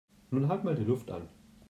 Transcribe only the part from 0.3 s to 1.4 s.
Nun halt mal die Luft an